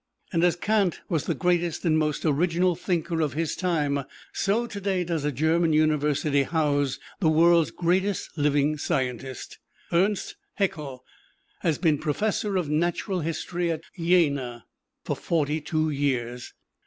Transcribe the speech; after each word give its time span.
And 0.33 0.43
as 0.43 0.55
Kant 0.55 1.01
was 1.09 1.27
the 1.27 1.35
greatest 1.35 1.85
and 1.85 1.95
most 1.95 2.25
original 2.25 2.73
thinker 2.75 3.21
of 3.21 3.33
his 3.33 3.55
time, 3.55 3.99
so 4.33 4.65
today 4.65 5.03
does 5.03 5.23
a 5.25 5.31
German 5.31 5.73
University 5.73 6.41
house 6.41 6.97
the 7.19 7.29
world's 7.29 7.69
greatest 7.69 8.35
living 8.35 8.79
scientist. 8.79 9.59
Ernst 9.93 10.37
Haeckel 10.55 11.05
has 11.59 11.77
been 11.77 11.99
Professor 11.99 12.55
of 12.57 12.67
Natural 12.67 13.19
History 13.19 13.69
at 13.69 13.83
Jena 13.95 14.65
for 15.05 15.15
forty 15.15 15.61
two 15.61 15.91
years. 15.91 16.51